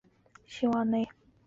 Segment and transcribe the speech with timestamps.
[0.47, 1.07] 西尔瓦内。